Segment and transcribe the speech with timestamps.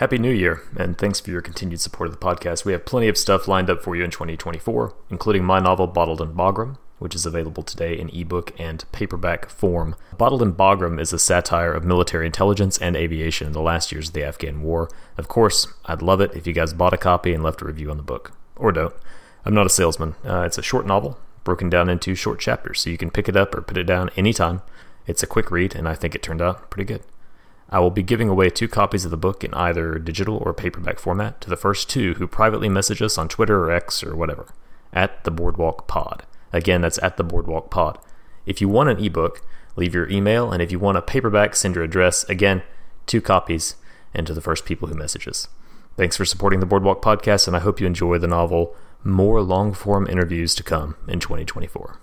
[0.00, 2.64] Happy New Year, and thanks for your continued support of the podcast.
[2.64, 6.22] We have plenty of stuff lined up for you in 2024, including my novel Bottled
[6.22, 9.94] in Bagram, which is available today in ebook and paperback form.
[10.16, 14.08] Bottled in Bagram is a satire of military intelligence and aviation in the last years
[14.08, 14.88] of the Afghan war.
[15.18, 17.90] Of course, I'd love it if you guys bought a copy and left a review
[17.90, 18.32] on the book.
[18.56, 18.94] Or don't.
[19.44, 20.14] I'm not a salesman.
[20.24, 23.36] Uh, it's a short novel, broken down into short chapters, so you can pick it
[23.36, 24.62] up or put it down anytime.
[25.06, 27.02] It's a quick read, and I think it turned out pretty good.
[27.70, 30.98] I will be giving away two copies of the book in either digital or paperback
[30.98, 34.52] format to the first two who privately message us on Twitter or X or whatever,
[34.92, 36.26] at the Boardwalk Pod.
[36.52, 37.98] Again, that's at the Boardwalk Pod.
[38.44, 39.42] If you want an ebook,
[39.76, 42.24] leave your email, and if you want a paperback, send your address.
[42.24, 42.62] Again,
[43.06, 43.76] two copies,
[44.12, 45.46] and to the first people who message us.
[45.96, 49.72] Thanks for supporting the Boardwalk Podcast, and I hope you enjoy the novel More Long
[49.74, 52.00] Form Interviews to Come in 2024.